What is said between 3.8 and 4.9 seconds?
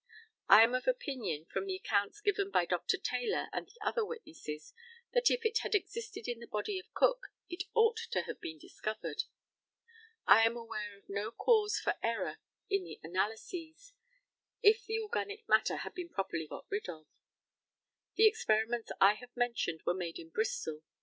other witnesses,